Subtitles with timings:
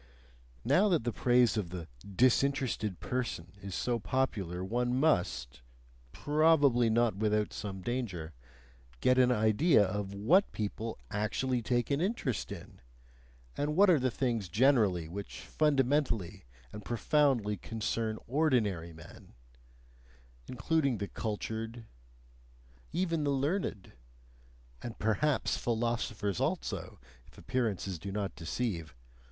[0.65, 5.61] Now that the praise of the "disinterested person" is so popular one must
[6.11, 8.33] probably not without some danger
[8.99, 12.81] get an idea of WHAT people actually take an interest in,
[13.55, 19.33] and what are the things generally which fundamentally and profoundly concern ordinary men
[20.47, 21.85] including the cultured,
[22.91, 23.91] even the learned,
[24.81, 28.95] and perhaps philosophers also, if appearances do not deceive.